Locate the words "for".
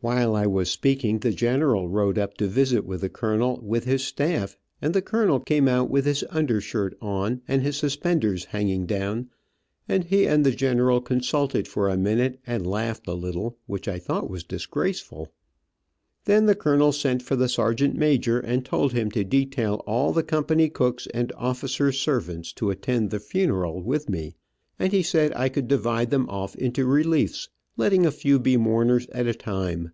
11.66-11.88, 17.22-17.36